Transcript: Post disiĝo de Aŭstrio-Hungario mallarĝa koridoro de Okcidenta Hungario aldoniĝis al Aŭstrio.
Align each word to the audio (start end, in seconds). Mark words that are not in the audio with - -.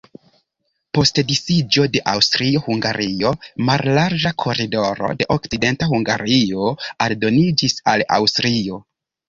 Post 0.97 1.19
disiĝo 1.31 1.85
de 1.95 2.01
Aŭstrio-Hungario 2.13 3.35
mallarĝa 3.69 4.33
koridoro 4.45 5.13
de 5.21 5.29
Okcidenta 5.39 5.93
Hungario 5.95 6.75
aldoniĝis 7.09 7.81
al 7.97 8.09
Aŭstrio. 8.21 8.85